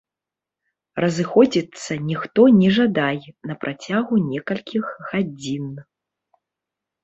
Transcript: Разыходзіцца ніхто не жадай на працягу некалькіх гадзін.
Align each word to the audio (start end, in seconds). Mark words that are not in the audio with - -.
Разыходзіцца 1.03 1.91
ніхто 2.07 2.41
не 2.61 2.69
жадай 2.79 3.21
на 3.51 3.59
працягу 3.67 4.13
некалькіх 4.33 4.85
гадзін. 5.15 5.73